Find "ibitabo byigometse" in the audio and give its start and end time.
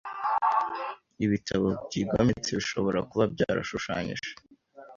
1.25-2.49